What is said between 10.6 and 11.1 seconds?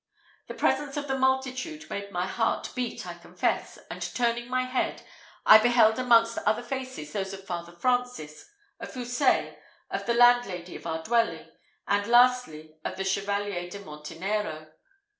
of our